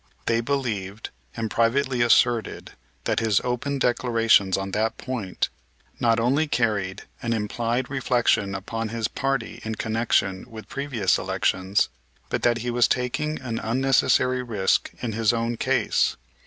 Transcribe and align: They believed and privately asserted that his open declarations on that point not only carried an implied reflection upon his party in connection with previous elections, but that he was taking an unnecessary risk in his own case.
They 0.25 0.41
believed 0.41 1.11
and 1.37 1.51
privately 1.51 2.01
asserted 2.01 2.71
that 3.03 3.19
his 3.19 3.39
open 3.43 3.77
declarations 3.77 4.57
on 4.57 4.71
that 4.71 4.97
point 4.97 5.49
not 5.99 6.19
only 6.19 6.47
carried 6.47 7.03
an 7.21 7.33
implied 7.33 7.87
reflection 7.87 8.55
upon 8.55 8.89
his 8.89 9.07
party 9.07 9.61
in 9.63 9.75
connection 9.75 10.49
with 10.49 10.67
previous 10.67 11.19
elections, 11.19 11.89
but 12.29 12.41
that 12.41 12.57
he 12.65 12.71
was 12.71 12.87
taking 12.87 13.39
an 13.41 13.59
unnecessary 13.59 14.41
risk 14.41 14.89
in 15.03 15.11
his 15.13 15.33
own 15.33 15.55
case. 15.55 16.17